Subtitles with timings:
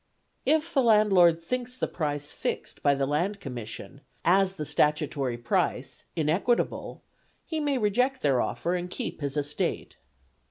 [0.47, 6.05] If the landlord thinks the price fixed by the Land Commission, as the statutory price
[6.15, 7.03] inequitable,
[7.45, 9.97] he may reject their offer and keep his estate.